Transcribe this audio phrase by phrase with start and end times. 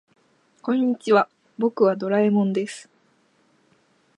[0.63, 1.29] こんにちは、
[1.59, 2.89] 僕はドラえもんです。